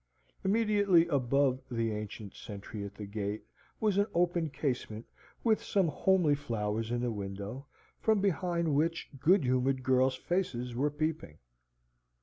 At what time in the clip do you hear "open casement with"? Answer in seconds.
4.15-5.61